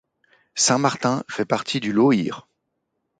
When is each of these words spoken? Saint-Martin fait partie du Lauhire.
Saint-Martin 0.55 1.23
fait 1.29 1.45
partie 1.45 1.79
du 1.79 1.93
Lauhire. 1.93 2.47